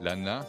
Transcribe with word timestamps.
L'ANA, 0.00 0.46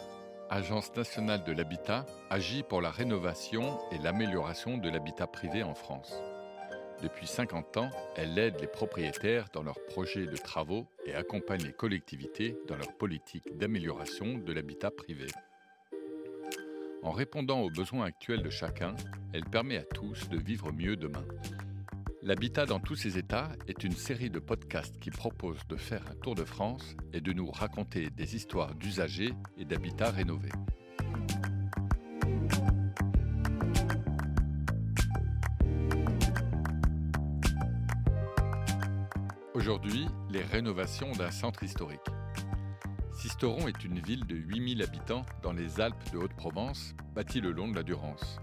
Agence 0.48 0.94
nationale 0.96 1.44
de 1.44 1.52
l'habitat, 1.52 2.06
agit 2.30 2.62
pour 2.62 2.80
la 2.80 2.90
rénovation 2.90 3.78
et 3.90 3.98
l'amélioration 3.98 4.76
de 4.76 4.90
l'habitat 4.90 5.26
privé 5.26 5.62
en 5.62 5.74
France. 5.74 6.14
Depuis 7.02 7.26
50 7.26 7.76
ans, 7.76 7.90
elle 8.16 8.38
aide 8.38 8.60
les 8.60 8.66
propriétaires 8.66 9.48
dans 9.52 9.62
leurs 9.62 9.82
projets 9.86 10.26
de 10.26 10.36
travaux 10.36 10.86
et 11.06 11.14
accompagne 11.14 11.62
les 11.62 11.72
collectivités 11.72 12.56
dans 12.66 12.76
leur 12.76 12.92
politique 12.92 13.56
d'amélioration 13.56 14.38
de 14.38 14.52
l'habitat 14.52 14.90
privé. 14.90 15.26
En 17.02 17.10
répondant 17.10 17.60
aux 17.60 17.70
besoins 17.70 18.04
actuels 18.04 18.42
de 18.42 18.50
chacun, 18.50 18.94
elle 19.32 19.44
permet 19.44 19.78
à 19.78 19.84
tous 19.84 20.28
de 20.28 20.38
vivre 20.38 20.72
mieux 20.72 20.96
demain. 20.96 21.24
L'habitat 22.24 22.66
dans 22.66 22.78
tous 22.78 22.94
ses 22.94 23.18
états 23.18 23.50
est 23.66 23.82
une 23.82 23.96
série 23.96 24.30
de 24.30 24.38
podcasts 24.38 24.96
qui 25.00 25.10
propose 25.10 25.58
de 25.68 25.74
faire 25.74 26.04
un 26.08 26.14
tour 26.14 26.36
de 26.36 26.44
France 26.44 26.94
et 27.12 27.20
de 27.20 27.32
nous 27.32 27.50
raconter 27.50 28.10
des 28.10 28.36
histoires 28.36 28.76
d'usagers 28.76 29.34
et 29.58 29.64
d'habitats 29.64 30.12
rénovés. 30.12 30.52
Aujourd'hui, 39.52 40.06
les 40.30 40.42
rénovations 40.42 41.10
d'un 41.10 41.32
centre 41.32 41.64
historique. 41.64 41.98
Sisteron 43.14 43.66
est 43.66 43.84
une 43.84 43.98
ville 43.98 44.24
de 44.28 44.36
8000 44.36 44.80
habitants 44.84 45.26
dans 45.42 45.52
les 45.52 45.80
Alpes 45.80 46.12
de 46.12 46.18
Haute-Provence, 46.18 46.94
bâtie 47.16 47.40
le 47.40 47.50
long 47.50 47.66
de 47.66 47.74
la 47.74 47.82
Durance. 47.82 48.38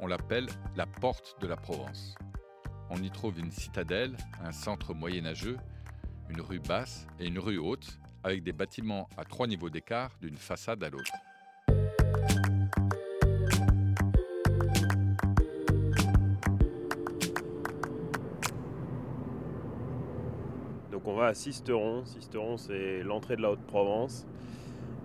On 0.00 0.06
l'appelle 0.06 0.46
la 0.76 0.86
porte 0.86 1.36
de 1.42 1.46
la 1.46 1.56
Provence. 1.56 2.14
On 2.88 3.02
y 3.02 3.10
trouve 3.10 3.38
une 3.40 3.50
citadelle, 3.50 4.16
un 4.44 4.52
centre 4.52 4.94
moyenâgeux, 4.94 5.56
une 6.30 6.40
rue 6.40 6.60
basse 6.60 7.06
et 7.18 7.26
une 7.26 7.38
rue 7.38 7.58
haute, 7.58 7.98
avec 8.22 8.44
des 8.44 8.52
bâtiments 8.52 9.08
à 9.16 9.24
trois 9.24 9.46
niveaux 9.46 9.70
d'écart 9.70 10.12
d'une 10.20 10.36
façade 10.36 10.82
à 10.84 10.90
l'autre. 10.90 11.12
Donc 20.92 21.06
on 21.06 21.14
va 21.14 21.26
à 21.26 21.34
Sisteron. 21.34 22.04
Sisteron, 22.04 22.56
c'est 22.56 23.02
l'entrée 23.02 23.36
de 23.36 23.42
la 23.42 23.50
Haute-Provence. 23.50 24.26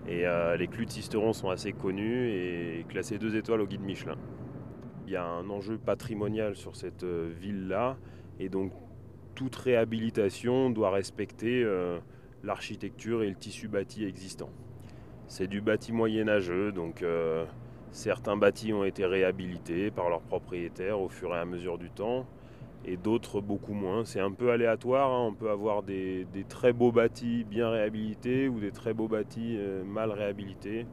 Et 0.06 0.26
euh, 0.26 0.56
les 0.56 0.68
clous 0.68 0.84
de 0.84 0.90
Sisteron 0.90 1.32
sont 1.32 1.50
assez 1.50 1.72
connus 1.72 2.28
et 2.30 2.86
classés 2.88 3.18
deux 3.18 3.36
étoiles 3.36 3.60
au 3.60 3.66
guide 3.66 3.82
Michelin. 3.82 4.16
Il 5.12 5.16
y 5.16 5.18
a 5.18 5.26
un 5.26 5.50
enjeu 5.50 5.76
patrimonial 5.76 6.56
sur 6.56 6.74
cette 6.74 7.04
euh, 7.04 7.30
ville-là. 7.38 7.98
Et 8.40 8.48
donc 8.48 8.72
toute 9.34 9.54
réhabilitation 9.54 10.70
doit 10.70 10.90
respecter 10.90 11.62
euh, 11.62 11.98
l'architecture 12.42 13.22
et 13.22 13.28
le 13.28 13.36
tissu 13.36 13.68
bâti 13.68 14.06
existant. 14.06 14.48
C'est 15.28 15.48
du 15.48 15.60
bâti 15.60 15.92
moyenâgeux, 15.92 16.72
donc 16.72 17.04
certains 17.90 18.36
bâtis 18.36 18.72
ont 18.74 18.84
été 18.84 19.06
réhabilités 19.06 19.90
par 19.90 20.10
leurs 20.10 20.20
propriétaires 20.20 21.00
au 21.00 21.08
fur 21.08 21.34
et 21.34 21.38
à 21.38 21.46
mesure 21.46 21.78
du 21.78 21.88
temps 21.90 22.26
et 22.84 22.96
d'autres 22.96 23.40
beaucoup 23.40 23.74
moins. 23.74 24.04
C'est 24.04 24.20
un 24.20 24.32
peu 24.32 24.50
aléatoire, 24.50 25.10
hein. 25.10 25.26
on 25.28 25.34
peut 25.34 25.50
avoir 25.50 25.82
des, 25.82 26.26
très 26.48 26.72
beaux 26.72 26.92
bâtis 26.92 27.44
bien 27.44 27.70
réhabilités 27.70 28.48
ou 28.48 28.60
des 28.60 28.72
très 28.72 28.94
beaux 28.94 29.08
bâtis 29.08 29.56
euh, 29.58 29.84
mal 29.84 30.10
réhabilités. 30.10 30.86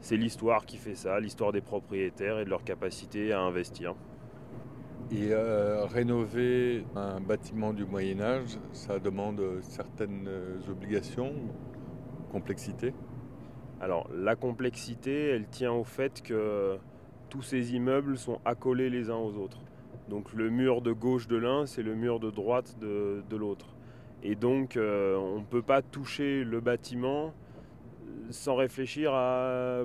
C'est 0.00 0.16
l'histoire 0.16 0.66
qui 0.66 0.76
fait 0.76 0.94
ça, 0.94 1.18
l'histoire 1.20 1.52
des 1.52 1.60
propriétaires 1.60 2.38
et 2.38 2.44
de 2.44 2.50
leur 2.50 2.64
capacité 2.64 3.32
à 3.32 3.40
investir. 3.40 3.94
Et 5.10 5.28
euh, 5.30 5.84
rénover 5.86 6.84
un 6.94 7.20
bâtiment 7.20 7.72
du 7.72 7.84
Moyen 7.84 8.20
Âge, 8.20 8.58
ça 8.72 8.98
demande 8.98 9.40
certaines 9.62 10.28
obligations, 10.68 11.32
complexité? 12.30 12.92
Alors 13.80 14.08
la 14.14 14.36
complexité, 14.36 15.28
elle 15.28 15.46
tient 15.48 15.72
au 15.72 15.84
fait 15.84 16.22
que 16.22 16.78
tous 17.28 17.42
ces 17.42 17.74
immeubles 17.74 18.16
sont 18.16 18.40
accolés 18.44 18.88
les 18.88 19.10
uns 19.10 19.16
aux 19.16 19.36
autres. 19.36 19.60
Donc 20.08 20.32
le 20.32 20.50
mur 20.50 20.80
de 20.80 20.92
gauche 20.92 21.28
de 21.28 21.36
l'un, 21.36 21.66
c'est 21.66 21.82
le 21.82 21.94
mur 21.94 22.20
de 22.20 22.30
droite 22.30 22.76
de, 22.80 23.36
l'autre. 23.36 23.74
Et 24.22 24.34
donc 24.34 24.76
euh, 24.76 25.16
on 25.16 25.40
ne 25.40 25.44
peut 25.44 25.62
pas 25.62 25.82
toucher 25.82 26.44
le 26.44 26.60
bâtiment 26.60 27.34
sans 28.30 28.56
réfléchir 28.56 29.12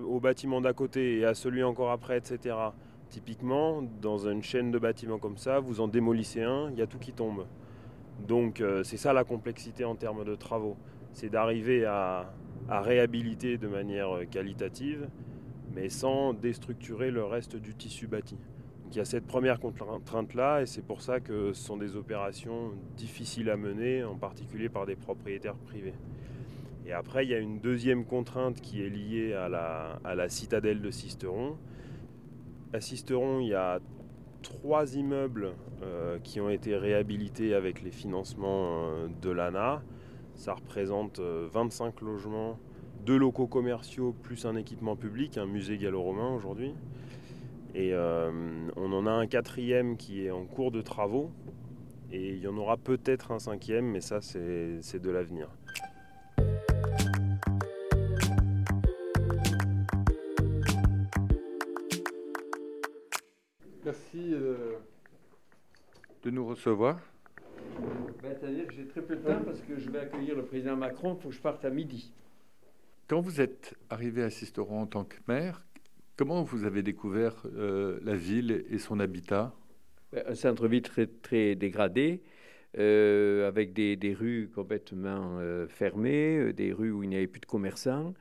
au 0.07 0.19
bâtiment 0.19 0.61
d'à 0.61 0.73
côté 0.73 1.19
et 1.19 1.25
à 1.25 1.33
celui 1.33 1.63
encore 1.63 1.91
après, 1.91 2.17
etc. 2.17 2.55
Typiquement, 3.09 3.83
dans 4.01 4.27
une 4.27 4.41
chaîne 4.41 4.71
de 4.71 4.79
bâtiments 4.79 5.19
comme 5.19 5.37
ça, 5.37 5.59
vous 5.59 5.81
en 5.81 5.87
démolissez 5.87 6.43
un, 6.43 6.69
il 6.71 6.79
y 6.79 6.81
a 6.81 6.87
tout 6.87 6.99
qui 6.99 7.11
tombe. 7.11 7.45
Donc 8.27 8.61
euh, 8.61 8.83
c'est 8.83 8.97
ça 8.97 9.13
la 9.13 9.23
complexité 9.23 9.83
en 9.83 9.95
termes 9.95 10.23
de 10.23 10.35
travaux. 10.35 10.77
C'est 11.11 11.29
d'arriver 11.29 11.85
à, 11.85 12.31
à 12.69 12.81
réhabiliter 12.81 13.57
de 13.57 13.67
manière 13.67 14.29
qualitative, 14.29 15.09
mais 15.75 15.89
sans 15.89 16.33
déstructurer 16.33 17.11
le 17.11 17.25
reste 17.25 17.57
du 17.57 17.75
tissu 17.75 18.07
bâti 18.07 18.37
il 18.91 18.97
y 18.97 18.99
a 18.99 19.05
cette 19.05 19.25
première 19.25 19.59
contrainte-là, 19.59 20.61
et 20.61 20.65
c'est 20.65 20.81
pour 20.81 21.01
ça 21.01 21.21
que 21.21 21.53
ce 21.53 21.63
sont 21.63 21.77
des 21.77 21.95
opérations 21.95 22.73
difficiles 22.97 23.49
à 23.49 23.55
mener, 23.55 24.03
en 24.03 24.15
particulier 24.15 24.67
par 24.67 24.85
des 24.85 24.97
propriétaires 24.97 25.55
privés. 25.55 25.93
Et 26.85 26.93
après, 26.93 27.25
il 27.25 27.29
y 27.29 27.33
a 27.33 27.39
une 27.39 27.59
deuxième 27.59 28.05
contrainte 28.05 28.59
qui 28.61 28.81
est 28.81 28.89
liée 28.89 29.33
à 29.33 29.49
la, 29.49 30.29
citadelle 30.29 30.81
de 30.81 30.91
Sisteron. 30.91 31.57
À 32.73 32.81
Sisteron, 32.81 33.39
il 33.39 33.49
y 33.49 33.53
a 33.53 33.79
trois 34.41 34.95
immeubles 34.95 35.53
euh, 35.83 36.17
qui 36.19 36.41
ont 36.41 36.49
été 36.49 36.75
réhabilités 36.75 37.53
avec 37.53 37.83
les 37.83 37.91
financements 37.91 38.85
euh, 38.85 39.07
de 39.21 39.29
l'ANA. 39.29 39.83
Ça 40.33 40.55
représente 40.55 41.19
25 41.19 42.01
euh, 42.01 42.05
logements, 42.05 42.59
deux 43.05 43.17
locaux 43.17 43.47
commerciaux 43.47 44.15
plus 44.23 44.45
un 44.45 44.55
équipement 44.55 44.95
public, 44.95 45.37
un 45.37 45.45
musée 45.45 45.77
gallo-romain 45.77 46.33
aujourd'hui. 46.33 46.73
Et 47.73 47.93
on 47.95 48.91
en 48.91 49.07
a 49.07 49.11
un 49.11 49.27
quatrième 49.27 49.95
qui 49.95 50.25
est 50.25 50.31
en 50.31 50.43
cours 50.43 50.71
de 50.71 50.81
travaux. 50.81 51.31
Et 52.11 52.31
il 52.33 52.39
y 52.39 52.47
en 52.47 52.57
aura 52.57 52.75
peut-être 52.75 53.31
un 53.31 53.39
cinquième, 53.39 53.85
mais 53.85 54.01
ça 54.01 54.19
c'est 54.19 54.99
de 54.99 55.09
l'avenir. 55.09 55.47
Merci 63.91 64.33
euh, 64.33 64.77
de 66.23 66.29
nous 66.29 66.45
recevoir. 66.45 66.99
Ben, 68.23 68.35
C'est-à-dire 68.39 68.67
que 68.67 68.73
j'ai 68.73 68.87
très 68.87 69.01
peu 69.01 69.17
de 69.17 69.21
temps 69.21 69.41
parce 69.45 69.59
que 69.61 69.77
je 69.77 69.89
vais 69.89 69.99
accueillir 69.99 70.35
le 70.35 70.45
président 70.45 70.77
Macron, 70.77 71.15
il 71.17 71.21
faut 71.21 71.29
que 71.29 71.35
je 71.35 71.41
parte 71.41 71.65
à 71.65 71.69
midi. 71.69 72.13
Quand 73.07 73.19
vous 73.19 73.41
êtes 73.41 73.75
arrivé 73.89 74.23
à 74.23 74.29
Sisteron 74.29 74.81
en 74.81 74.87
tant 74.87 75.03
que 75.03 75.17
maire, 75.27 75.65
Comment 76.21 76.43
vous 76.43 76.65
avez 76.65 76.83
découvert 76.83 77.33
euh, 77.55 77.99
la 78.03 78.15
ville 78.15 78.63
et 78.69 78.77
son 78.77 78.99
habitat? 78.99 79.55
Ben, 80.13 80.23
Un 80.27 80.35
centre-ville 80.35 80.83
très, 80.83 81.07
très 81.07 81.55
dégradé, 81.55 82.21
euh, 82.77 83.47
avec 83.47 83.73
des, 83.73 84.13
rues 84.13 84.47
complètement 84.53 85.39
euh, 85.39 85.67
fermées, 85.67 86.53
des 86.53 86.73
rues 86.73 86.91
où 86.91 87.01
il 87.01 87.09
n'y 87.09 87.15
avait 87.15 87.25
plus 87.25 87.41
de 87.41 87.47
commerçants, 87.47 88.13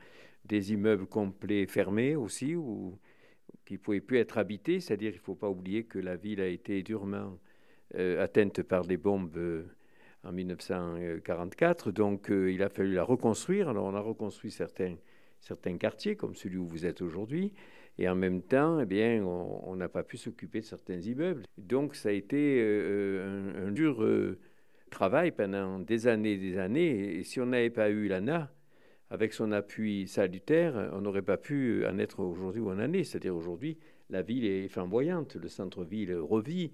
des 0.45 0.73
immeubles 0.73 1.05
complets 1.05 1.67
fermés 1.67 2.15
aussi, 2.15 2.55
où, 2.55 2.97
qui 3.71 3.77
ne 3.77 3.83
pouvaient 3.83 4.01
plus 4.01 4.17
être 4.17 4.37
habités. 4.37 4.81
C'est-à-dire 4.81 5.11
qu'il 5.11 5.21
ne 5.21 5.25
faut 5.25 5.35
pas 5.35 5.49
oublier 5.49 5.85
que 5.85 5.97
la 5.97 6.17
ville 6.17 6.41
a 6.41 6.47
été 6.47 6.83
durement 6.83 7.37
atteinte 7.93 8.63
par 8.63 8.85
des 8.85 8.97
bombes 8.97 9.65
en 10.23 10.31
1944. 10.33 11.91
Donc 11.91 12.29
il 12.29 12.61
a 12.63 12.69
fallu 12.69 12.93
la 12.93 13.03
reconstruire. 13.03 13.69
Alors 13.69 13.85
on 13.85 13.95
a 13.95 14.01
reconstruit 14.01 14.51
certains, 14.51 14.95
certains 15.39 15.77
quartiers, 15.77 16.17
comme 16.17 16.35
celui 16.35 16.57
où 16.57 16.65
vous 16.65 16.85
êtes 16.85 17.01
aujourd'hui. 17.01 17.53
Et 17.97 18.09
en 18.09 18.15
même 18.15 18.41
temps, 18.41 18.79
eh 18.79 18.85
bien, 18.85 19.23
on 19.23 19.75
n'a 19.75 19.87
pas 19.87 20.03
pu 20.03 20.17
s'occuper 20.17 20.59
de 20.59 20.65
certains 20.65 20.99
immeubles. 20.99 21.43
Donc 21.57 21.95
ça 21.95 22.09
a 22.09 22.11
été 22.11 22.59
euh, 22.61 23.67
un, 23.67 23.71
dur 23.71 24.03
euh, 24.03 24.37
travail 24.89 25.31
pendant 25.31 25.79
des 25.79 26.07
années 26.07 26.33
et 26.33 26.37
des 26.37 26.57
années. 26.57 27.19
Et 27.19 27.23
si 27.23 27.39
on 27.39 27.45
n'avait 27.45 27.69
pas 27.69 27.89
eu 27.89 28.07
l'ANA, 28.07 28.51
avec 29.11 29.33
son 29.33 29.51
appui 29.51 30.07
salutaire, 30.07 30.89
on 30.93 31.01
n'aurait 31.01 31.21
pas 31.21 31.37
pu 31.37 31.85
en 31.85 31.99
être 31.99 32.21
aujourd'hui 32.21 32.61
où 32.61 32.69
on 32.69 32.79
en 32.79 32.93
est. 32.93 33.03
C'est-à-dire 33.03 33.35
aujourd'hui, 33.35 33.77
la 34.09 34.21
ville 34.21 34.45
est 34.45 34.69
flamboyante, 34.69 35.35
le 35.35 35.49
centre-ville 35.49 36.15
revit. 36.15 36.71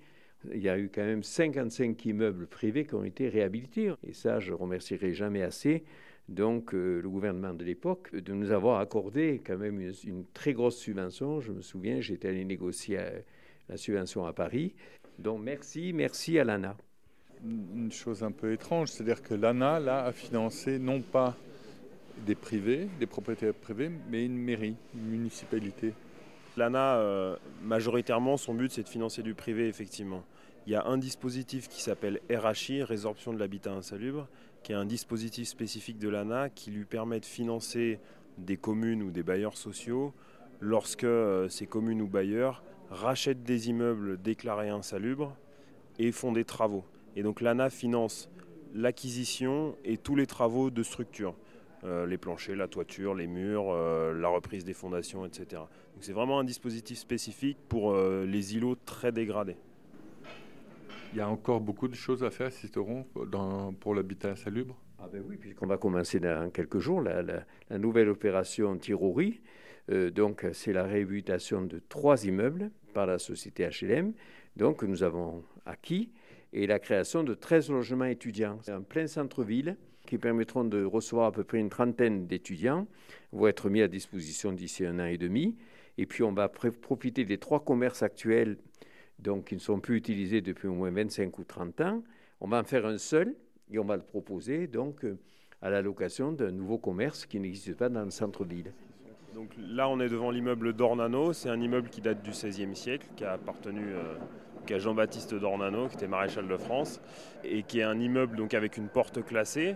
Il 0.53 0.61
y 0.61 0.69
a 0.69 0.77
eu 0.77 0.89
quand 0.93 1.03
même 1.03 1.23
55 1.23 2.05
immeubles 2.05 2.45
privés 2.45 2.85
qui 2.85 2.93
ont 2.93 3.03
été 3.03 3.27
réhabilités. 3.27 3.91
Et 4.03 4.13
ça, 4.13 4.39
je 4.39 4.53
remercierai 4.53 5.13
jamais 5.13 5.41
assez 5.41 5.83
donc 6.29 6.73
euh, 6.73 7.01
le 7.01 7.09
gouvernement 7.09 7.53
de 7.53 7.63
l'époque, 7.63 8.13
de 8.13 8.33
nous 8.33 8.51
avoir 8.51 8.79
accordé 8.79 9.41
quand 9.45 9.57
même 9.57 9.79
une, 9.79 10.25
très 10.33 10.53
grosse 10.53 10.77
subvention. 10.77 11.39
Je 11.39 11.51
me 11.51 11.61
souviens, 11.61 12.01
j'étais 12.01 12.27
allé 12.27 12.43
négocier 12.43 12.99
euh, 12.99 13.19
la 13.69 13.77
subvention 13.77 14.25
à 14.25 14.33
Paris. 14.33 14.75
Donc 15.19 15.41
merci, 15.41 15.93
merci 15.93 16.37
à 16.37 16.43
l'ANA. 16.43 16.75
Une 17.43 17.91
chose 17.91 18.23
un 18.23 18.31
peu 18.31 18.51
étrange, 18.51 18.89
c'est-à-dire 18.89 19.21
que 19.21 19.33
l'ANA, 19.33 19.79
là, 19.79 20.05
a 20.05 20.11
financé 20.11 20.79
non 20.79 21.01
pas 21.01 21.37
des 22.25 22.35
privés, 22.35 22.87
des 22.99 23.05
propriétaires 23.05 23.53
privés, 23.53 23.91
mais 24.09 24.25
une 24.25 24.37
mairie, 24.37 24.75
une 24.95 25.09
municipalité. 25.09 25.93
L'ANA, 26.55 26.95
euh, 26.95 27.35
majoritairement, 27.63 28.37
son 28.37 28.53
but, 28.53 28.71
c'est 28.71 28.83
de 28.83 28.89
financer 28.89 29.21
du 29.21 29.33
privé, 29.33 29.67
effectivement. 29.67 30.23
Il 30.65 30.73
y 30.73 30.75
a 30.75 30.85
un 30.85 30.97
dispositif 30.97 31.69
qui 31.69 31.81
s'appelle 31.81 32.19
RHI, 32.29 32.83
résorption 32.83 33.33
de 33.33 33.39
l'habitat 33.39 33.71
insalubre, 33.71 34.27
qui 34.63 34.71
est 34.73 34.75
un 34.75 34.85
dispositif 34.85 35.47
spécifique 35.47 35.99
de 35.99 36.09
l'ANA 36.09 36.49
qui 36.49 36.71
lui 36.71 36.83
permet 36.83 37.19
de 37.19 37.25
financer 37.25 37.99
des 38.37 38.57
communes 38.57 39.01
ou 39.01 39.11
des 39.11 39.23
bailleurs 39.23 39.55
sociaux 39.55 40.13
lorsque 40.59 41.03
euh, 41.03 41.47
ces 41.47 41.67
communes 41.67 42.01
ou 42.01 42.07
bailleurs 42.07 42.63
rachètent 42.89 43.43
des 43.43 43.69
immeubles 43.69 44.21
déclarés 44.21 44.69
insalubres 44.69 45.35
et 45.99 46.11
font 46.11 46.31
des 46.31 46.43
travaux. 46.43 46.83
Et 47.15 47.23
donc 47.23 47.41
l'ANA 47.41 47.69
finance 47.69 48.29
l'acquisition 48.73 49.75
et 49.83 49.97
tous 49.97 50.15
les 50.15 50.27
travaux 50.27 50.69
de 50.69 50.83
structure. 50.83 51.33
Euh, 51.87 52.05
les 52.05 52.17
planchers, 52.17 52.55
la 52.55 52.67
toiture, 52.67 53.15
les 53.15 53.27
murs, 53.27 53.71
euh, 53.71 54.13
la 54.13 54.27
reprise 54.27 54.65
des 54.65 54.73
fondations, 54.73 55.25
etc. 55.25 55.61
Donc 55.93 56.01
c'est 56.01 56.13
vraiment 56.13 56.39
un 56.39 56.43
dispositif 56.43 56.99
spécifique 56.99 57.57
pour 57.69 57.95
les 57.95 58.55
îlots 58.55 58.75
très 58.85 59.11
dégradés. 59.11 59.57
Il 61.13 61.17
y 61.17 61.21
a 61.21 61.29
encore 61.29 61.61
beaucoup 61.61 61.87
de 61.87 61.95
choses 61.95 62.23
à 62.23 62.29
faire, 62.29 62.51
Cisteron, 62.51 63.05
pour 63.79 63.95
l'habitat 63.95 64.31
insalubre 64.31 64.77
ah 64.99 65.07
ben 65.11 65.23
oui, 65.27 65.37
puisqu'on 65.37 65.67
va 65.67 65.77
commencer 65.77 66.19
dans 66.19 66.49
quelques 66.49 66.79
jours 66.79 67.01
la, 67.01 67.45
nouvelle 67.77 68.09
opération 68.09 68.77
Tirori. 68.77 69.41
Euh, 69.91 70.09
donc, 70.09 70.45
c'est 70.53 70.73
la 70.73 70.83
réhabilitation 70.83 71.61
de 71.61 71.79
trois 71.87 72.25
immeubles 72.25 72.71
par 72.93 73.05
la 73.05 73.19
société 73.19 73.69
HLM, 73.69 74.13
donc 74.55 74.83
nous 74.83 75.03
avons 75.03 75.43
acquis, 75.65 76.11
et 76.51 76.65
la 76.65 76.79
création 76.79 77.23
de 77.23 77.35
13 77.35 77.69
logements 77.69 78.05
étudiants 78.05 78.59
en 78.69 78.81
plein 78.81 79.05
centre-ville 79.05 79.77
qui 80.07 80.17
permettront 80.17 80.63
de 80.63 80.83
recevoir 80.83 81.27
à 81.27 81.31
peu 81.31 81.43
près 81.43 81.59
une 81.59 81.69
trentaine 81.69 82.25
d'étudiants, 82.25 82.87
vont 83.31 83.47
être 83.47 83.69
mis 83.69 83.83
à 83.83 83.87
disposition 83.87 84.51
d'ici 84.51 84.85
un 84.85 84.99
an 84.99 85.05
et 85.05 85.17
demi. 85.19 85.55
Et 85.99 86.07
puis, 86.07 86.23
on 86.23 86.31
va 86.31 86.49
profiter 86.49 87.25
des 87.25 87.37
trois 87.37 87.63
commerces 87.63 88.01
actuels, 88.01 88.57
donc 89.19 89.45
qui 89.45 89.55
ne 89.55 89.59
sont 89.59 89.79
plus 89.79 89.97
utilisés 89.97 90.41
depuis 90.41 90.67
au 90.67 90.73
moins 90.73 90.89
25 90.89 91.37
ou 91.37 91.43
30 91.43 91.81
ans. 91.81 92.03
On 92.41 92.47
va 92.47 92.59
en 92.59 92.63
faire 92.63 92.85
un 92.85 92.97
seul 92.97 93.35
et 93.71 93.77
on 93.77 93.85
va 93.85 93.97
le 93.97 94.03
proposer 94.03 94.67
donc 94.67 95.05
à 95.61 95.69
la 95.69 95.81
location 95.81 96.31
d'un 96.31 96.51
nouveau 96.51 96.77
commerce 96.77 97.25
qui 97.25 97.39
n'existe 97.39 97.75
pas 97.75 97.89
dans 97.89 98.03
le 98.03 98.11
centre-ville. 98.11 98.71
Donc 99.37 99.51
là, 99.59 99.87
on 99.87 99.99
est 99.99 100.09
devant 100.09 100.31
l'immeuble 100.31 100.73
d'Ornano. 100.73 101.31
C'est 101.31 101.49
un 101.49 101.61
immeuble 101.61 101.89
qui 101.89 102.01
date 102.01 102.23
du 102.23 102.31
XVIe 102.31 102.75
siècle, 102.75 103.05
qui 103.15 103.23
a 103.23 103.33
appartenu 103.33 103.83
euh, 103.83 104.15
à 104.75 104.79
Jean-Baptiste 104.79 105.35
d'Ornano, 105.35 105.89
qui 105.89 105.93
était 105.93 106.07
maréchal 106.07 106.47
de 106.47 106.57
France, 106.57 106.99
et 107.43 107.61
qui 107.61 107.77
est 107.77 107.83
un 107.83 107.99
immeuble 107.99 108.35
donc 108.35 108.55
avec 108.55 108.77
une 108.77 108.87
porte 108.87 109.23
classée. 109.23 109.75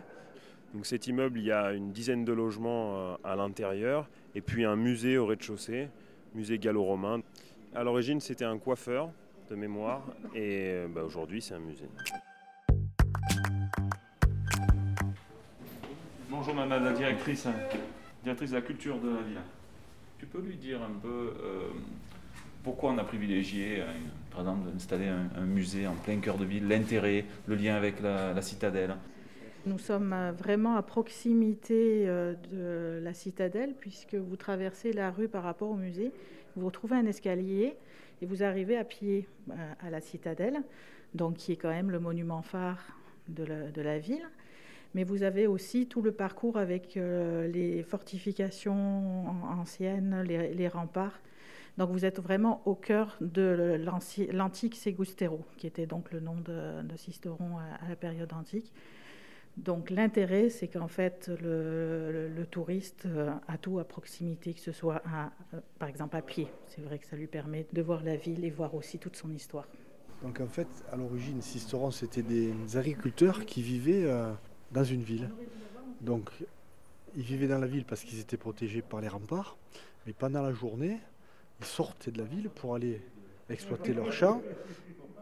Donc 0.74 0.88
cet 0.88 1.06
immeuble, 1.06 1.38
il 1.38 1.46
y 1.46 1.52
a 1.52 1.74
une 1.74 1.92
dizaine 1.92 2.26
de 2.26 2.34
logements 2.34 2.96
euh, 2.96 3.16
à 3.24 3.36
l'intérieur, 3.36 4.10
et 4.34 4.42
puis 4.42 4.66
un 4.66 4.76
musée 4.76 5.20
au 5.20 5.28
rez-de-chaussée, 5.28 5.90
musée 6.34 6.58
gallo-romain. 6.58 7.22
À 7.76 7.84
l'origine, 7.84 8.20
c'était 8.20 8.46
un 8.46 8.58
coiffeur 8.58 9.12
de 9.52 9.56
mémoire, 9.56 10.02
et 10.34 10.86
bah, 10.90 11.04
aujourd'hui, 11.04 11.40
c'est 11.40 11.54
un 11.54 11.60
musée. 11.60 11.90
Bonjour 16.32 16.56
madame 16.56 16.84
la 16.84 16.94
directrice, 16.94 17.46
directrice 18.24 18.52
de 18.52 18.56
la 18.56 18.62
culture 18.62 19.00
de 19.00 19.10
la 19.10 19.22
ville. 19.22 19.42
Tu 20.20 20.26
peux 20.26 20.42
lui 20.42 20.56
dire 20.56 20.82
un 20.82 21.00
peu 21.02 21.34
euh, 21.44 21.70
pourquoi 22.64 22.92
on 22.92 22.98
a 22.98 23.04
privilégié, 23.04 23.82
euh, 23.82 23.86
par 24.30 24.42
exemple, 24.42 24.70
d'installer 24.70 25.08
un, 25.08 25.42
musée 25.42 25.88
en 25.88 25.96
plein 25.96 26.20
cœur 26.20 26.38
de 26.38 26.46
ville, 26.46 26.68
l'intérêt, 26.68 27.26
le 27.48 27.56
lien 27.56 27.76
avec 27.76 28.02
la, 28.02 28.40
citadelle? 28.42 28.96
Nous 29.66 29.80
sommes 29.80 30.14
euh, 30.14 30.32
vraiment 30.32 30.76
à 30.76 30.84
proximité 30.84 32.06
de 32.06 33.00
la 33.02 33.14
citadelle 33.14 33.74
puisque 33.80 34.16
vous 34.16 34.36
traversez 34.36 34.94
la 34.94 35.12
rue 35.12 35.28
par 35.28 35.44
rapport 35.44 35.70
au 35.70 35.76
musée, 35.76 36.12
vous 36.56 36.68
retrouvez 36.68 36.98
un 36.98 37.06
escalier 37.06 37.76
et 38.22 38.26
vous 38.26 38.44
arrivez 38.44 38.78
à 38.78 38.84
pied 38.84 39.28
à 39.80 39.90
la 39.90 40.00
citadelle, 40.00 40.62
donc 41.16 41.38
qui 41.38 41.54
est 41.54 41.56
quand 41.56 41.70
même 41.70 41.90
le 41.90 42.00
monument 42.00 42.44
phare 42.44 42.80
de 43.28 43.82
la 43.82 43.98
ville 43.98 44.28
mais 44.94 45.04
vous 45.04 45.24
avez 45.24 45.48
aussi 45.48 45.88
tout 45.88 46.02
le 46.02 46.12
parcours 46.12 46.58
avec 46.58 46.98
euh, 46.98 47.48
les 47.48 47.84
fortifications 47.84 49.26
anciennes, 49.50 50.22
les, 50.24 50.68
remparts. 50.68 51.20
Donc 51.78 51.92
vous 51.92 52.04
êtes 52.04 52.20
vraiment 52.20 52.62
au 52.66 52.76
cœur 52.76 53.18
de 53.22 53.80
l'antique 54.34 54.76
Segustero, 54.76 55.46
qui 55.58 55.68
était 55.68 55.86
donc 55.86 56.12
le 56.12 56.20
nom 56.20 56.36
de, 56.36 56.82
de 56.84 56.98
Cisteron 56.98 57.58
à, 57.58 57.88
la 57.88 57.96
période 57.96 58.34
antique. 58.34 58.74
Donc 59.58 59.90
l'intérêt, 59.90 60.50
c'est 60.50 60.68
qu'en 60.68 60.88
fait, 60.88 61.30
le, 61.42 62.46
touriste 62.50 63.06
euh, 63.06 63.32
a 63.48 63.58
tout 63.58 63.80
à 63.80 63.84
proximité, 63.86 64.54
que 64.54 64.60
ce 64.60 64.72
soit 64.72 65.02
euh, 65.54 65.60
par 65.80 65.88
exemple 65.88 66.16
à 66.18 66.22
pied. 66.22 66.48
C'est 66.68 66.82
vrai 66.82 67.00
que 67.00 67.06
ça 67.06 67.16
lui 67.16 67.28
permet 67.28 67.66
de 67.72 67.82
voir 67.82 68.04
la 68.04 68.16
ville 68.18 68.44
et 68.44 68.50
voir 68.50 68.76
aussi 68.76 68.98
toute 68.98 69.16
son 69.16 69.32
histoire. 69.32 69.68
Donc 70.22 70.40
en 70.40 70.48
fait, 70.48 70.68
à 70.92 70.98
l'origine, 70.98 71.42
Cisteron, 71.42 71.92
c'était 71.92 72.22
des 72.22 72.54
agriculteurs 72.76 73.46
qui 73.46 73.62
vivaient 73.62 74.06
dans 74.72 74.84
une 74.84 75.04
ville. 75.04 75.30
Donc, 76.02 76.30
ils 77.16 77.24
vivaient 77.24 77.48
dans 77.48 77.60
la 77.60 77.68
ville 77.68 77.86
parce 77.86 78.04
qu'ils 78.04 78.20
étaient 78.20 78.38
protégés 78.38 78.82
par 78.82 79.02
les 79.02 79.08
remparts, 79.08 79.58
mais 80.06 80.14
pendant 80.14 80.42
la 80.42 80.54
journée, 80.54 80.98
ils 81.60 81.66
sortaient 81.66 82.12
de 82.12 82.18
la 82.18 82.24
ville 82.24 82.50
pour 82.50 82.76
aller 82.76 83.02
exploiter 83.50 83.94
leurs 83.94 84.14
champs. 84.14 84.42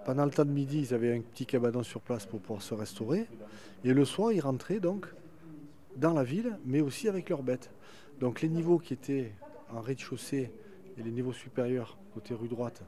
Pendant 0.05 0.25
le 0.25 0.31
temps 0.31 0.45
de 0.45 0.51
midi, 0.51 0.79
ils 0.79 0.93
avaient 0.93 1.15
un 1.15 1.21
petit 1.21 1.45
cabanon 1.45 1.83
sur 1.83 2.01
place 2.01 2.25
pour 2.25 2.39
pouvoir 2.39 2.61
se 2.61 2.73
restaurer. 2.73 3.27
Et 3.83 3.93
le 3.93 4.05
soir, 4.05 4.31
ils 4.31 4.39
rentraient 4.39 4.79
donc 4.79 5.07
dans 5.97 6.13
la 6.13 6.23
ville, 6.23 6.57
mais 6.65 6.81
aussi 6.81 7.09
avec 7.09 7.29
leurs 7.29 7.43
bêtes. 7.43 7.69
Donc 8.19 8.41
les 8.41 8.49
niveaux 8.49 8.79
qui 8.79 8.93
étaient 8.93 9.31
en 9.71 9.81
rez-de-chaussée 9.81 10.51
et 10.97 11.03
les 11.03 11.11
niveaux 11.11 11.33
supérieurs, 11.33 11.97
côté 12.13 12.33
rue 12.33 12.47
droite, 12.47 12.81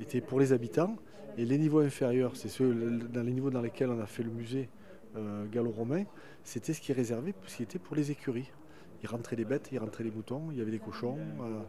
étaient 0.00 0.20
pour 0.20 0.40
les 0.40 0.52
habitants. 0.52 0.96
Et 1.38 1.44
les 1.44 1.58
niveaux 1.58 1.80
inférieurs, 1.80 2.34
c'est 2.34 2.48
ceux 2.48 2.72
dans 3.12 3.22
les 3.22 3.32
niveaux 3.32 3.50
dans 3.50 3.60
lesquels 3.60 3.90
on 3.90 4.00
a 4.00 4.06
fait 4.06 4.22
le 4.22 4.30
musée, 4.30 4.68
gallo-romain, 5.52 6.04
c'était 6.44 6.72
ce 6.72 6.80
qui 6.80 6.92
est 6.92 6.94
réservé, 6.94 7.34
ce 7.46 7.56
qui 7.56 7.62
était 7.62 7.78
pour 7.78 7.96
les 7.96 8.10
écuries. 8.10 8.50
Il 9.02 9.08
rentrait 9.08 9.36
les 9.36 9.44
bêtes, 9.44 9.68
il 9.72 9.78
rentrait 9.78 10.04
les 10.04 10.10
moutons, 10.10 10.48
il 10.50 10.58
y 10.58 10.60
avait 10.60 10.70
des 10.70 10.78
cochons. 10.78 11.18
Euh, 11.40 11.60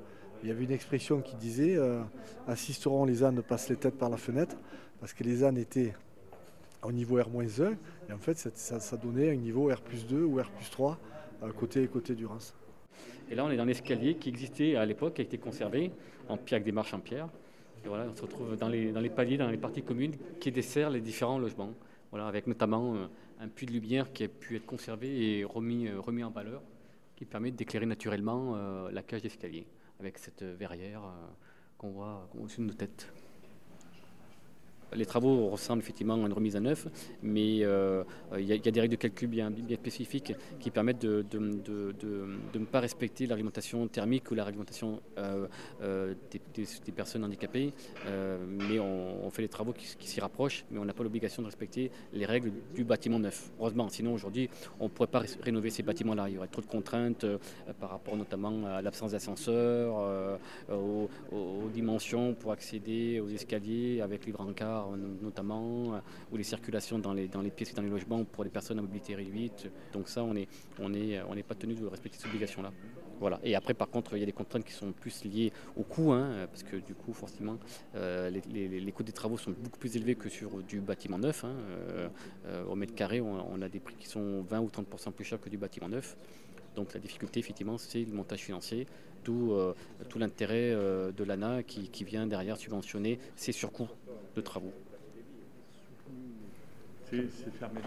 il 0.44 0.50
y 0.50 0.52
avait 0.52 0.64
une 0.64 0.72
expression 0.72 1.22
qui 1.22 1.36
disait 1.36 1.76
euh, 1.78 2.02
assisteront 2.48 3.06
les 3.06 3.24
ânes 3.24 3.42
passent 3.42 3.70
les 3.70 3.76
têtes 3.76 3.98
par 3.98 4.10
la 4.10 4.18
fenêtre, 4.18 4.56
parce 5.00 5.14
que 5.14 5.24
les 5.24 5.44
ânes 5.44 5.58
étaient 5.58 5.94
au 6.84 6.92
niveau 6.92 7.18
R-1, 7.18 7.76
et 8.10 8.14
en 8.14 8.20
fait 8.20 8.38
ça, 8.38 8.98
donnait 8.98 9.32
un 9.32 9.36
niveau 9.36 9.70
R 9.70 9.82
2 10.08 10.24
ou 10.24 10.40
R 10.40 10.50
3 10.72 11.00
côté, 11.58 11.88
côté 11.88 12.14
du 12.14 12.28
Reims. 12.28 12.54
Et 13.30 13.36
là 13.36 13.46
on 13.46 13.50
est 13.50 13.58
dans 13.58 13.66
l'escalier 13.66 14.16
qui 14.16 14.30
existait 14.30 14.76
à 14.76 14.86
l'époque, 14.86 15.16
qui 15.16 15.22
a 15.22 15.26
été 15.26 15.40
conservé 15.40 15.92
en 16.30 16.38
pierre 16.38 16.58
avec 16.58 16.66
des 16.66 16.72
marches 16.72 16.94
en 16.94 17.00
pierre. 17.00 17.28
Et 17.84 17.88
voilà, 17.88 18.06
on 18.12 18.16
se 18.16 18.22
retrouve 18.22 18.56
dans 18.58 18.70
les, 18.70 18.92
dans 18.92 19.02
les 19.02 19.10
paliers, 19.10 19.38
dans 19.38 19.50
les 19.50 19.58
parties 19.58 19.82
communes 19.82 20.16
qui 20.40 20.52
desserrent 20.52 20.92
les 20.92 21.02
différents 21.02 21.40
logements. 21.40 21.74
Voilà, 22.12 22.28
avec 22.28 22.48
notamment 22.48 22.96
un 23.40 23.48
puits 23.48 23.66
de 23.66 23.72
lumière 23.72 24.12
qui 24.14 24.24
a 24.24 24.28
pu 24.28 24.56
être 24.56 24.66
conservé 24.66 25.40
et 25.40 25.44
remis, 25.44 25.88
euh, 25.88 26.00
remis 26.00 26.24
en 26.24 26.32
valeur, 26.32 26.62
qui 27.16 27.26
permet 27.26 27.52
d'éclairer 27.52 27.86
naturellement 27.86 28.56
euh, 28.56 28.92
la 28.92 29.04
cage 29.04 29.22
d'escalier 29.22 29.68
avec 30.00 30.18
cette 30.18 30.44
verrière 30.44 31.04
euh, 31.04 31.28
qu'on 31.78 31.92
voit 31.92 32.30
au-dessus 32.40 32.62
de 32.62 32.68
nos 32.68 32.74
têtes. 32.74 33.12
Les 34.96 35.06
travaux 35.06 35.50
ressemblent 35.50 35.82
effectivement 35.82 36.14
à 36.14 36.18
une 36.18 36.34
remise 36.34 36.56
à 36.56 36.62
neuf, 36.62 36.88
mais 37.22 37.60
euh, 37.64 38.04
il 38.38 38.46
y, 38.46 38.54
a 38.54 38.72
des 38.72 38.80
règles 38.80 38.96
de 38.96 39.00
calcul 39.00 39.28
bien, 39.28 39.52
spécifiques 39.74 40.34
qui 40.60 40.72
permettent 40.72 41.02
de, 41.02 41.26
ne 41.34 42.66
pas 42.66 42.80
respecter 42.80 43.26
l'argumentation 43.26 43.88
thermique 43.88 44.32
ou 44.32 44.36
la 44.36 44.46
réglementation 44.46 45.02
euh, 45.18 45.48
euh, 45.82 46.14
des, 46.32 46.92
personnes 46.94 47.26
handicapées. 47.26 47.74
mais 48.48 48.80
on, 48.80 49.30
fait 49.30 49.42
les 49.42 49.50
travaux 49.50 49.74
qui, 49.74 50.08
s'y 50.08 50.22
rapprochent, 50.22 50.64
mais 50.72 50.80
on 50.80 50.86
n'a 50.86 50.94
pas 50.94 51.04
l'obligation 51.04 51.42
de 51.42 51.48
respecter 51.48 51.92
les 52.14 52.26
règles 52.26 52.52
du 52.74 52.84
bâtiment 52.86 53.20
neuf. 53.20 53.52
Heureusement, 53.60 53.90
sinon 53.90 54.14
aujourd'hui, 54.14 54.50
on 54.80 54.86
ne 54.86 54.90
pourrait 54.90 55.08
pas 55.08 55.22
rénover 55.42 55.70
ces 55.70 55.84
bâtiments-là. 55.84 56.30
Il 56.30 56.36
y 56.36 56.38
aurait 56.38 56.48
trop 56.48 56.62
de 56.62 56.68
contraintes 56.68 57.26
par 57.80 57.90
rapport 57.90 58.16
notamment 58.16 58.66
à 58.66 58.82
l'absence 58.82 59.12
d'ascenseur, 59.12 60.40
aux, 60.72 61.10
aux, 61.32 61.70
dimensions 61.74 62.34
pour 62.34 62.52
accéder 62.52 63.20
aux 63.20 63.30
escaliers 63.30 64.02
avec 64.02 64.26
les 64.26 64.32
brancards 64.32 64.77
notamment, 65.22 65.96
euh, 65.96 66.00
ou 66.32 66.38
les 66.38 66.44
circulations 66.44 67.00
dans 67.00 67.14
les, 67.14 67.28
dans 67.28 67.42
les 67.42 67.52
pièces 67.52 67.72
et 67.72 67.74
dans 67.74 67.82
les 67.82 67.90
logements 67.90 68.24
pour 68.24 68.44
les 68.44 68.50
personnes 68.50 68.80
à 68.80 68.82
mobilité 68.82 69.16
réduite. 69.16 69.70
Donc 69.94 70.10
ça, 70.10 70.24
on 70.24 70.34
n'est 70.34 70.48
on 70.80 70.94
est, 70.94 71.22
on 71.22 71.36
pas 71.48 71.56
tenu 71.56 71.76
de 71.76 71.86
respecter 71.86 72.18
cette 72.18 72.28
obligation-là. 72.28 72.72
Voilà. 73.20 73.40
Et 73.44 73.56
après, 73.56 73.74
par 73.74 73.90
contre, 73.90 74.16
il 74.16 74.20
y 74.20 74.24
a 74.24 74.26
des 74.26 74.32
contraintes 74.32 74.64
qui 74.64 74.74
sont 74.74 74.92
plus 74.92 75.24
liées 75.26 75.52
au 75.76 75.84
coût, 75.84 76.12
hein, 76.12 76.48
parce 76.52 76.64
que 76.64 76.76
du 76.78 76.94
coup, 76.94 77.14
forcément, 77.14 77.58
euh, 77.96 78.30
les, 78.30 78.92
coûts 78.92 79.04
des 79.04 79.12
travaux 79.12 79.38
sont 79.38 79.52
beaucoup 79.52 79.80
plus 79.80 79.96
élevés 79.96 80.16
que 80.16 80.30
sur 80.30 80.62
du 80.64 80.80
bâtiment 80.80 81.18
neuf. 81.18 81.44
Hein. 81.44 81.56
Euh, 82.46 82.64
au 82.66 82.76
mètre 82.76 82.94
carré, 82.94 83.22
on, 83.22 83.62
a 83.62 83.70
des 83.70 83.80
prix 83.80 83.96
qui 83.96 84.08
sont 84.08 84.42
20 84.44 84.60
ou 84.60 84.68
30% 84.68 85.12
plus 85.12 85.26
chers 85.26 85.42
que 85.42 85.50
du 85.50 85.58
bâtiment 85.58 85.90
neuf. 85.90 86.16
Donc 86.76 86.94
la 86.94 87.00
difficulté, 87.00 87.40
effectivement, 87.40 87.78
c'est 87.80 88.04
le 88.04 88.14
montage 88.14 88.42
financier, 88.42 88.86
tout, 89.24 89.58
tout 90.10 90.20
l'intérêt 90.20 90.72
de 90.76 91.24
l'ANA 91.24 91.64
qui, 91.64 91.90
qui, 91.90 92.04
vient 92.04 92.28
derrière 92.28 92.56
subventionner 92.56 93.18
ces 93.36 93.52
surcoûts 93.52 93.90
de 94.38 94.42
travaux. 94.42 94.74
C'est 97.10 97.54
fermé. 97.58 97.82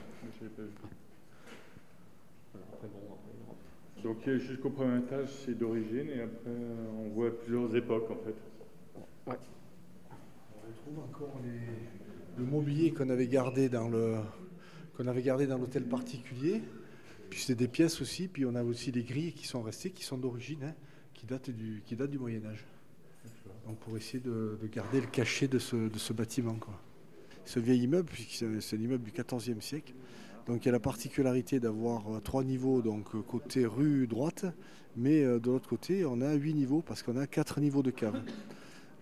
Donc 4.02 4.28
jusqu'au 4.28 4.70
premier 4.70 4.98
étage, 4.98 5.28
c'est 5.44 5.56
d'origine 5.56 6.08
et 6.08 6.22
après 6.22 6.50
on 6.98 7.08
voit 7.10 7.38
plusieurs 7.38 7.74
époques 7.76 8.10
en 8.10 8.16
fait. 8.16 8.34
Ouais. 9.26 9.36
On 10.56 10.68
retrouve 10.68 11.04
encore 11.04 11.40
le 12.38 12.44
mobilier 12.44 12.92
qu'on 12.92 13.10
avait 13.10 13.28
gardé 13.28 13.68
dans 13.68 13.88
le 13.88 14.16
qu'on 14.96 15.06
avait 15.06 15.22
gardé 15.22 15.46
dans 15.46 15.58
l'hôtel 15.58 15.84
particulier. 15.84 16.62
Puis 17.28 17.40
c'est 17.40 17.54
des 17.54 17.68
pièces 17.68 18.00
aussi, 18.00 18.26
puis 18.26 18.44
on 18.44 18.56
a 18.56 18.64
aussi 18.64 18.90
des 18.90 19.04
grilles 19.04 19.32
qui 19.32 19.46
sont 19.46 19.62
restées, 19.62 19.90
qui 19.90 20.02
sont 20.02 20.18
d'origine, 20.18 20.64
hein, 20.64 20.74
qui, 21.14 21.26
datent 21.26 21.50
du, 21.50 21.80
qui 21.86 21.94
datent 21.94 22.10
du 22.10 22.18
Moyen 22.18 22.44
Âge. 22.44 22.64
Pour 23.80 23.96
essayer 23.96 24.20
de, 24.20 24.58
garder 24.72 25.00
le 25.00 25.06
cachet 25.06 25.48
de 25.48 25.58
ce, 25.58 26.12
bâtiment. 26.12 26.56
Ce 27.44 27.60
vieil 27.60 27.82
immeuble, 27.82 28.10
c'est 28.28 28.76
un 28.76 28.80
immeuble 28.80 29.04
du 29.04 29.12
XIVe 29.12 29.60
siècle, 29.60 29.94
donc 30.46 30.64
il 30.64 30.66
y 30.66 30.68
a 30.68 30.72
la 30.72 30.80
particularité 30.80 31.60
d'avoir 31.60 32.08
euh, 32.08 32.20
trois 32.20 32.42
niveaux, 32.44 32.82
donc 32.82 33.14
euh, 33.14 33.20
côté 33.20 33.66
rue 33.66 34.06
droite, 34.06 34.46
mais 34.96 35.22
euh, 35.22 35.38
de 35.38 35.50
l'autre 35.50 35.68
côté 35.68 36.04
on 36.04 36.20
a 36.20 36.34
huit 36.34 36.54
niveaux 36.54 36.82
parce 36.82 37.02
qu'on 37.02 37.16
a 37.16 37.26
quatre 37.26 37.60
niveaux 37.60 37.82
de 37.82 37.90
caves. 37.90 38.20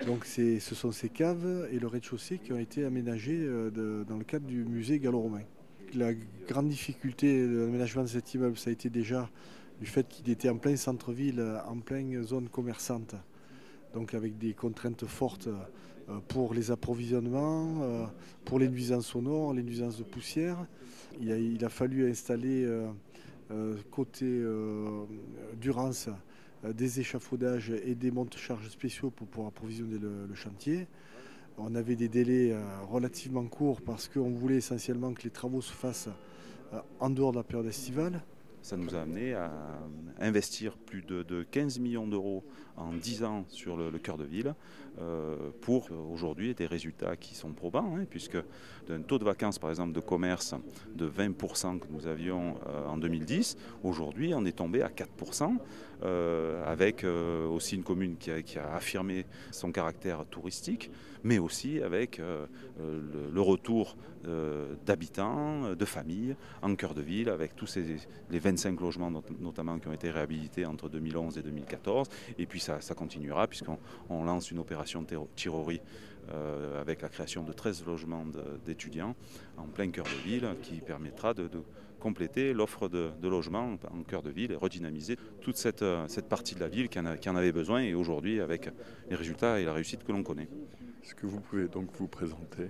Donc 0.07 0.27
ce 0.27 0.59
sont 0.61 0.93
ces 0.93 1.09
caves 1.09 1.67
et 1.73 1.79
le 1.79 1.87
rez-de-chaussée 1.89 2.39
qui 2.39 2.53
ont 2.53 2.59
été 2.59 2.85
aménagés 2.85 3.45
dans 3.75 4.17
le 4.17 4.25
cadre 4.25 4.47
du 4.47 4.65
musée 4.65 5.01
gallo-romain. 5.01 5.43
La 5.95 6.13
grande 6.47 6.69
difficulté 6.69 7.45
de 7.49 7.61
l'aménagement 7.65 8.03
de 8.03 8.09
cet 8.09 8.33
immeuble, 8.33 8.57
ça 8.57 8.71
a 8.71 8.73
été 8.73 8.91
déjà 8.91 9.29
du 9.81 9.87
fait 9.87 10.07
qu'il 10.07 10.31
était 10.31 10.51
en 10.51 10.59
plein 10.59 10.77
centre-ville, 10.77 11.43
en 11.67 11.81
pleine 11.81 12.23
zone 12.23 12.49
commerçante, 12.49 13.17
donc 13.95 14.15
avec 14.15 14.39
des 14.39 14.55
contraintes 14.55 15.07
fortes 15.07 15.49
pour 16.29 16.55
les 16.55 16.71
approvisionnements, 16.71 18.09
pour 18.45 18.59
les 18.59 18.69
nuisances 18.69 19.07
sonores, 19.07 19.53
les 19.53 19.63
nuisances 19.63 19.99
de 19.99 20.05
poussière. 20.05 20.67
Il 21.21 21.65
a, 21.65 21.69
fallu 21.69 22.09
installer 22.09 22.65
euh, 22.65 22.87
euh, 23.51 23.75
côté 23.91 24.25
euh, 24.27 25.05
Durance 25.61 26.09
des 26.65 27.01
échafaudages 27.01 27.71
et 27.71 27.95
des 27.95 28.11
monte-charges 28.11 28.69
spéciaux 28.69 29.11
pour 29.11 29.29
pouvoir 29.29 29.49
approvisionner 29.49 29.99
le, 29.99 30.35
chantier. 30.35 30.89
On 31.57 31.75
avait 31.77 31.95
des 31.95 32.09
délais 32.09 32.53
relativement 32.91 33.45
courts 33.45 33.81
parce 33.81 34.09
qu'on 34.09 34.31
voulait 34.31 34.57
essentiellement 34.57 35.13
que 35.13 35.23
les 35.23 35.31
travaux 35.31 35.61
se 35.61 35.73
fassent 35.73 36.09
en 36.99 37.11
dehors 37.11 37.31
de 37.31 37.37
la 37.37 37.45
période 37.45 37.69
estivale. 37.69 38.23
Ça 38.69 38.77
nous 38.77 38.95
a 38.95 39.01
amené 39.01 39.33
à 39.33 39.51
investir 40.21 40.77
plus 40.77 41.01
de, 41.01 41.43
15 41.51 41.79
millions 41.79 42.07
d'euros 42.07 42.45
en 42.77 42.93
10 42.93 43.25
ans 43.25 43.45
sur 43.49 43.79
le, 43.79 43.91
cœur 43.99 44.19
de 44.19 44.25
ville 44.25 44.55
euh, 45.01 45.37
pour 45.63 45.89
aujourd'hui 46.13 46.55
des 46.55 46.67
résultats 46.67 47.17
qui 47.17 47.35
sont 47.35 47.53
probants, 47.53 47.97
hein, 47.97 48.05
puisque 48.09 48.37
d'un 48.87 49.01
taux 49.01 49.19
de 49.19 49.25
vacances 49.25 49.59
par 49.59 49.71
exemple 49.71 49.93
de 49.93 50.01
commerce 50.01 50.55
de 50.95 51.09
20% 51.09 51.79
que 51.79 51.87
nous 51.91 52.07
avions 52.07 52.57
euh, 52.69 52.87
en 52.87 52.99
2010, 52.99 53.57
aujourd'hui 53.85 54.35
on 54.35 54.45
est 54.45 54.57
tombé 54.59 54.83
à 54.83 54.89
4%, 54.89 55.57
euh, 56.03 56.63
avec 56.71 57.05
aussi 57.05 57.75
une 57.75 57.85
commune 57.85 58.17
qui 58.19 58.59
a, 58.59 58.75
affirmé 58.75 59.25
son 59.51 59.73
caractère 59.73 60.27
touristique, 60.27 60.91
mais 61.25 61.39
aussi 61.39 61.81
avec 61.81 62.21
le, 62.21 63.41
retour 63.41 63.97
d'habitants, 64.85 65.75
de 65.75 65.85
familles 65.85 66.37
en 66.63 66.75
cœur 66.75 66.95
de 66.95 67.03
ville, 67.03 67.29
avec 67.31 67.57
tous 67.57 67.67
ces, 67.67 67.97
les 68.31 68.39
25 68.39 68.58
logements 68.81 69.13
notamment 69.41 69.79
qui 69.79 69.89
ont 69.89 69.93
été 69.93 70.11
réhabilités 70.11 70.67
entre 70.67 70.89
2011 70.89 71.39
et 71.39 71.43
2014. 71.43 72.09
Et 72.39 72.47
puis 72.47 72.61
ça, 72.61 72.79
continuera 72.97 73.47
puisqu'on 73.47 74.25
lance 74.25 74.51
une 74.51 74.59
opération 74.59 75.03
de 75.03 75.09
tirerie 75.37 75.81
euh, 76.33 76.81
avec 76.81 77.03
la 77.03 77.09
création 77.09 77.43
de 77.43 77.53
13 77.53 77.85
logements 77.87 78.25
d'étudiants 78.65 79.15
en 79.57 79.67
plein 79.67 79.91
cœur 79.91 80.05
de 80.05 80.29
ville 80.29 80.49
qui 80.63 80.81
permettra 80.81 81.35
de, 81.35 81.49
compléter 82.01 82.53
l'offre 82.53 82.89
de, 82.89 83.11
logements 83.23 83.77
en 83.91 84.03
cœur 84.05 84.23
de 84.23 84.31
ville 84.31 84.53
et 84.53 84.57
redynamiser 84.57 85.17
toute 85.41 85.57
cette, 85.57 85.85
cette 86.07 86.29
partie 86.29 86.55
de 86.55 86.61
la 86.61 86.69
ville 86.69 86.89
qui 86.89 87.01
en, 87.01 87.17
qui 87.17 87.29
en 87.29 87.35
avait 87.35 87.51
besoin 87.51 87.81
et 87.81 87.95
aujourd'hui 87.95 88.41
avec 88.41 88.71
les 89.11 89.17
résultats 89.17 89.59
et 89.59 89.65
la 89.65 89.73
réussite 89.73 90.05
que 90.05 90.13
l'on 90.13 90.23
connaît. 90.23 90.49
Est-ce 91.03 91.15
que 91.15 91.27
vous 91.27 91.41
pouvez 91.41 91.67
donc 91.69 91.89
vous 91.97 92.07
présenter? 92.07 92.69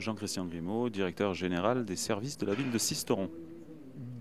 Jean-Christian 0.00 0.46
Grimaud, 0.46 0.88
directeur 0.88 1.34
général 1.34 1.84
des 1.84 1.96
services 1.96 2.38
de 2.38 2.46
la 2.46 2.54
ville 2.54 2.70
de 2.70 2.78
Sisteron. 2.78 3.30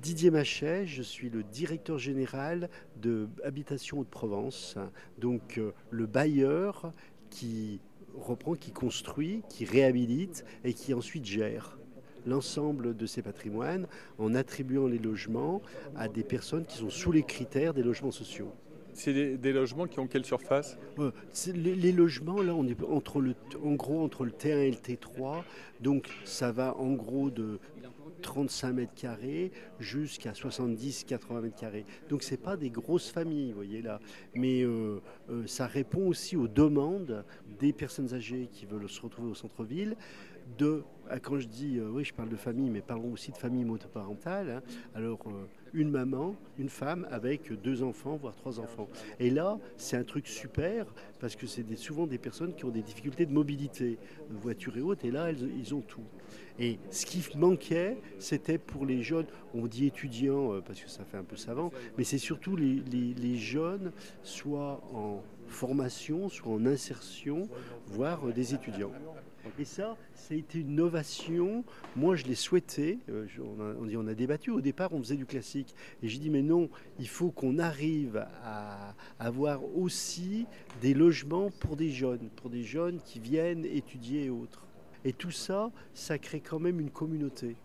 Didier 0.02 0.32
Machet, 0.32 0.88
je 0.88 1.02
suis 1.02 1.30
le 1.30 1.44
directeur 1.44 2.00
général 2.00 2.70
de 3.02 3.28
Habitation 3.44 4.00
Haute-Provence, 4.00 4.78
donc 5.18 5.58
euh, 5.58 5.74
le 5.92 6.06
bailleur 6.06 6.94
qui 7.30 7.82
reprend, 8.18 8.56
qui 8.56 8.72
construit, 8.72 9.44
qui 9.50 9.66
réhabilite 9.66 10.46
et 10.64 10.74
qui 10.74 10.94
ensuite 10.94 11.26
gère 11.26 11.78
l'ensemble 12.26 12.96
de 12.96 13.06
ces 13.06 13.22
patrimoines 13.22 13.88
en 14.20 14.36
attribuant 14.36 14.88
les 14.88 15.00
logements 15.00 15.62
à 15.98 16.08
des 16.08 16.24
personnes 16.24 16.66
qui 16.66 16.78
sont 16.78 16.90
sous 16.90 17.12
les 17.12 17.24
critères 17.24 17.74
des 17.74 17.84
logements 17.84 18.12
sociaux. 18.12 18.54
C'est 18.94 19.38
des, 19.38 19.54
logements 19.54 19.88
qui 19.88 20.00
ont 20.00 20.08
quelle 20.08 20.26
surface? 20.26 20.78
Euh, 21.00 21.12
les, 21.54 21.92
logements, 21.92 22.42
là, 22.42 22.54
on 22.54 22.68
est 22.68 22.82
entre 22.84 23.22
le, 23.22 23.36
en 23.64 23.74
gros 23.74 24.04
entre 24.04 24.26
le 24.26 24.32
T1 24.32 24.58
et 24.58 24.72
le 24.72 24.78
T3. 24.78 25.44
Donc, 25.80 26.10
ça 26.26 26.52
va 26.52 26.76
en 26.78 26.94
gros 26.94 27.30
de 27.30 27.60
35 28.22 28.74
mètres 28.74 28.94
carrés 28.94 29.52
jusqu'à 29.80 30.32
70-80 30.32 31.42
mètres 31.42 31.56
carrés. 31.56 31.86
Donc 32.10 32.24
c'est 32.24 32.38
pas 32.38 32.58
des 32.58 32.70
grosses 32.70 33.10
familles, 33.10 33.50
vous 33.50 33.56
voyez 33.56 33.82
là. 33.82 34.00
Mais 34.36 34.62
euh, 34.62 35.02
euh, 35.30 35.48
ça 35.48 35.68
répond 35.68 36.08
aussi 36.08 36.36
aux 36.36 36.48
demandes 36.48 37.24
des 37.60 37.74
personnes 37.74 38.14
âgées 38.14 38.50
qui 38.52 38.66
veulent 38.66 38.90
se 38.90 39.02
retrouver 39.02 39.30
au 39.32 39.36
centre-ville. 39.36 39.96
De, 40.58 40.84
quand 41.18 41.40
je 41.40 41.48
dis, 41.48 41.78
euh, 41.78 41.90
oui, 41.90 42.04
je 42.04 42.14
parle 42.14 42.30
de 42.30 42.36
famille, 42.36 42.70
mais 42.70 42.82
parlons 42.82 43.12
aussi 43.12 43.32
de 43.32 43.38
famille 43.38 43.64
monoparentale. 43.64 44.50
Hein. 44.50 44.62
Alors, 44.94 45.20
une 45.74 45.90
maman, 45.90 46.36
une 46.58 46.70
femme 46.70 47.08
avec 47.10 47.52
deux 47.62 47.84
enfants, 47.84 48.18
voire 48.18 48.36
trois 48.36 48.60
enfants. 48.60 48.88
Et 49.20 49.30
là, 49.30 49.58
c'est 49.78 49.98
un 49.98 50.04
truc 50.04 50.28
super 50.28 50.86
parce 51.20 51.36
que 51.36 51.48
c'est 51.48 51.66
souvent 51.76 52.08
des 52.08 52.18
personnes 52.18 52.54
qui 52.54 52.66
ont 52.66 52.70
des 52.70 52.82
difficultés 52.82 53.26
de 53.26 53.32
mobilité, 53.32 53.98
voiture 54.30 54.78
et 54.78 54.82
autres, 54.82 55.06
et 55.06 55.12
là, 55.12 55.32
ils 55.32 55.76
ont 55.76 55.82
tout. 55.82 56.04
Et 56.60 56.78
ce 56.92 57.06
qui 57.06 57.26
manquait, 57.38 57.98
c'était 58.18 58.58
pour 58.58 58.86
les 58.86 59.02
jeunes, 59.02 59.28
on 59.54 59.66
dit 59.66 59.86
étudiants 59.86 60.54
euh, 60.54 60.62
parce 60.62 60.82
que 60.82 60.90
ça 60.90 61.06
fait 61.06 61.18
un 61.18 61.24
peu 61.24 61.38
savant, 61.38 61.72
mais 61.98 62.04
c'est 62.04 62.18
surtout 62.18 62.58
les, 62.58 63.38
jeunes, 63.38 63.92
soit 64.24 64.82
en 64.94 65.24
formation, 65.48 66.28
soit 66.28 66.52
en 66.52 66.66
insertion, 66.66 67.48
voire 67.88 68.28
euh, 68.28 68.34
des 68.34 68.54
étudiants. 68.54 68.92
Et 69.58 69.66
ça, 69.66 69.98
ça 70.14 70.34
a 70.34 70.38
été 70.38 70.60
une 70.60 70.72
innovation. 70.72 71.64
Moi, 71.96 72.16
je 72.16 72.26
l'ai 72.26 72.36
souhaité. 72.36 73.00
Euh, 73.10 73.26
on, 73.40 73.62
a, 73.62 73.98
on, 73.98 74.08
a 74.08 74.14
débattu. 74.14 74.52
Au 74.52 74.62
départ, 74.62 74.94
on 74.94 75.00
faisait 75.00 75.16
du 75.16 75.26
classique. 75.26 75.76
Et 76.04 76.08
j'ai 76.08 76.20
dit, 76.20 76.30
mais 76.30 76.42
non, 76.42 76.70
il 77.00 77.08
faut 77.08 77.32
qu'on 77.32 77.58
arrive 77.60 78.26
à 78.44 78.96
avoir 79.18 79.64
aussi 79.76 80.46
des 80.82 80.94
logements 80.94 81.50
pour 81.60 81.76
des 81.76 81.90
jeunes, 81.90 82.30
pour 82.36 82.50
des 82.50 82.64
jeunes 82.64 83.00
qui 83.02 83.20
viennent 83.20 83.66
étudier 83.66 84.26
et 84.26 84.30
autres. 84.30 84.66
Et 85.06 85.14
tout 85.14 85.32
ça, 85.32 85.72
ça 85.94 86.18
crée 86.18 86.42
quand 86.42 86.60
même 86.60 86.80
une 86.80 86.92
communauté. 86.92 87.56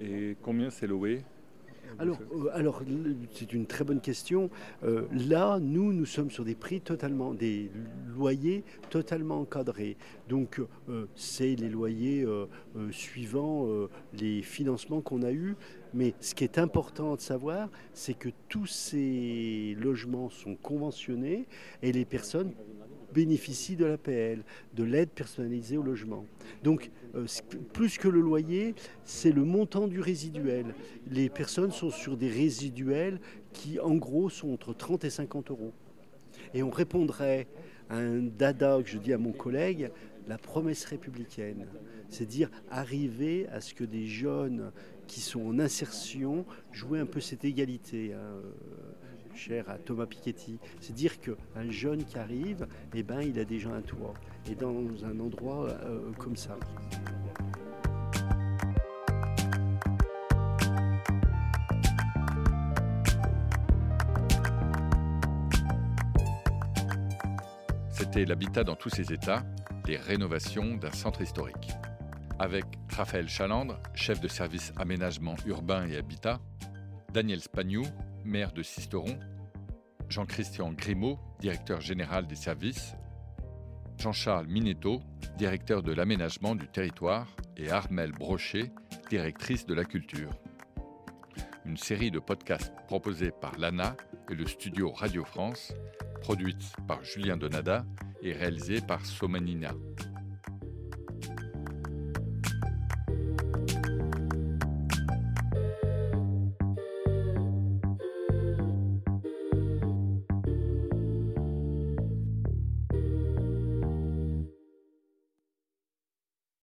Et 0.00 0.36
combien 0.42 0.70
c'est 0.70 0.86
loué? 0.86 1.22
Alors, 2.00 2.18
euh, 2.32 2.48
alors 2.54 2.82
c'est 3.32 3.52
une 3.52 3.66
très 3.66 3.84
bonne 3.84 4.00
question. 4.00 4.48
Euh, 4.84 5.04
là, 5.12 5.58
nous, 5.60 5.92
nous 5.92 6.06
sommes 6.06 6.30
sur 6.30 6.44
des 6.44 6.54
prix 6.54 6.80
totalement, 6.80 7.34
des 7.34 7.70
loyers 8.16 8.64
totalement 8.88 9.40
encadrés. 9.40 9.98
Donc, 10.28 10.62
euh, 10.88 11.06
c'est 11.14 11.54
les 11.56 11.68
loyers 11.68 12.26
suivant 12.90 13.68
les 14.14 14.42
financements 14.42 15.02
qu'on 15.02 15.22
a 15.22 15.32
eus. 15.32 15.56
Mais 15.92 16.14
ce 16.20 16.34
qui 16.34 16.44
est 16.44 16.58
important 16.58 17.16
de 17.16 17.20
savoir, 17.20 17.68
c'est 17.92 18.14
que 18.14 18.28
tous 18.48 18.66
ces 18.66 19.76
logements 19.78 20.30
sont 20.30 20.54
conventionnés 20.54 21.46
et 21.82 21.92
les 21.92 22.04
personnes 22.04 22.52
bénéficient 23.12 23.76
de 23.76 23.84
l'APL, 23.84 24.44
de 24.74 24.84
l'aide 24.84 25.10
personnalisée 25.10 25.76
au 25.76 25.82
logement. 25.82 26.24
Donc, 26.62 26.90
euh, 27.14 27.26
plus 27.72 27.98
que 27.98 28.08
le 28.08 28.20
loyer, 28.20 28.74
c'est 29.04 29.32
le 29.32 29.44
montant 29.44 29.88
du 29.88 30.00
résiduel. 30.00 30.74
Les 31.10 31.28
personnes 31.28 31.72
sont 31.72 31.90
sur 31.90 32.16
des 32.16 32.28
résiduels 32.28 33.20
qui, 33.52 33.80
en 33.80 33.94
gros, 33.94 34.30
sont 34.30 34.52
entre 34.52 34.72
30 34.72 35.04
et 35.04 35.10
50 35.10 35.50
euros. 35.50 35.72
Et 36.54 36.62
on 36.62 36.70
répondrait 36.70 37.46
à 37.88 37.96
un 37.96 38.20
dada 38.20 38.80
que 38.82 38.88
je 38.88 38.98
dis 38.98 39.12
à 39.12 39.18
mon 39.18 39.32
collègue, 39.32 39.90
la 40.28 40.38
promesse 40.38 40.84
républicaine. 40.84 41.66
C'est 42.08 42.26
dire 42.26 42.50
arriver 42.70 43.48
à 43.48 43.60
ce 43.60 43.74
que 43.74 43.84
des 43.84 44.06
jeunes 44.06 44.70
qui 45.06 45.20
sont 45.20 45.42
en 45.42 45.58
insertion 45.58 46.44
jouent 46.72 46.94
un 46.94 47.06
peu 47.06 47.20
cette 47.20 47.44
égalité. 47.44 48.14
Hein 48.14 48.40
cher 49.40 49.70
à 49.70 49.78
Thomas 49.78 50.04
Piketty. 50.04 50.58
C'est 50.80 50.92
dire 50.92 51.18
qu'un 51.18 51.70
jeune 51.70 52.04
qui 52.04 52.18
arrive, 52.18 52.66
eh 52.94 53.02
ben, 53.02 53.22
il 53.22 53.38
a 53.38 53.44
déjà 53.44 53.70
un 53.70 53.80
toit. 53.80 54.12
Et 54.50 54.54
dans 54.54 54.76
un 55.04 55.18
endroit 55.18 55.66
euh, 55.68 56.12
comme 56.18 56.36
ça. 56.36 56.58
C'était 67.90 68.26
l'habitat 68.26 68.64
dans 68.64 68.76
tous 68.76 68.90
ses 68.90 69.12
états, 69.12 69.42
les 69.86 69.96
rénovations 69.96 70.76
d'un 70.76 70.92
centre 70.92 71.22
historique. 71.22 71.70
Avec 72.38 72.64
Raphaël 72.90 73.28
Chalandre, 73.28 73.78
chef 73.94 74.20
de 74.20 74.28
service 74.28 74.72
aménagement 74.76 75.36
urbain 75.46 75.86
et 75.86 75.96
habitat, 75.96 76.40
Daniel 77.12 77.40
Spagnou, 77.40 77.84
maire 78.24 78.52
de 78.52 78.62
Sisteron, 78.62 79.18
Jean-Christian 80.08 80.72
Grimaud, 80.72 81.18
directeur 81.40 81.80
général 81.80 82.26
des 82.26 82.34
services, 82.36 82.94
Jean-Charles 83.98 84.46
Minetto, 84.46 85.02
directeur 85.36 85.82
de 85.82 85.92
l'aménagement 85.92 86.54
du 86.54 86.66
territoire, 86.68 87.28
et 87.56 87.70
Armelle 87.70 88.12
Brochet, 88.12 88.72
directrice 89.10 89.66
de 89.66 89.74
la 89.74 89.84
culture. 89.84 90.30
une 91.66 91.76
série 91.76 92.10
de 92.10 92.18
podcasts 92.18 92.74
proposés 92.88 93.30
par 93.30 93.56
l'ANA 93.58 93.94
et 94.28 94.34
le 94.34 94.46
studio 94.46 94.90
Radio 94.90 95.24
France, 95.24 95.72
produite 96.20 96.72
par 96.88 97.04
Julien 97.04 97.36
Donada 97.36 97.84
et 98.22 98.32
réalisée 98.32 98.80
par 98.80 99.04
Somanina. 99.06 99.72